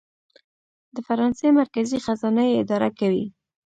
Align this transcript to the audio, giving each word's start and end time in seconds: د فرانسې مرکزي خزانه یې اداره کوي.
د 0.95 0.97
فرانسې 1.07 1.47
مرکزي 1.59 1.97
خزانه 2.05 2.41
یې 2.49 2.55
اداره 2.63 2.89
کوي. 2.99 3.25